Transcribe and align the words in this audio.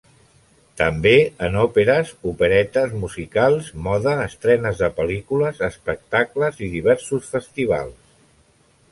També 0.81 1.11
en 1.47 1.57
òperes, 1.63 2.13
operetes, 2.29 2.95
musicals, 3.03 3.67
moda, 3.87 4.13
estrenes 4.29 4.81
de 4.85 4.89
pel·lícules, 5.01 5.61
espectacles 5.69 6.59
i 6.69 6.71
diversos 6.77 7.29
festivals. 7.35 8.09